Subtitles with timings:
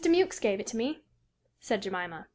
[0.09, 1.03] Mewks gave it me,"
[1.59, 2.27] said Jemima.